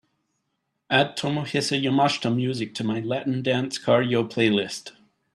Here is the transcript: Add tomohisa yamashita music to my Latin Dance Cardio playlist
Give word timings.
Add 0.89 1.15
tomohisa 1.15 1.77
yamashita 1.79 2.31
music 2.35 2.73
to 2.73 2.83
my 2.83 3.01
Latin 3.01 3.43
Dance 3.43 3.77
Cardio 3.77 4.27
playlist 4.27 4.93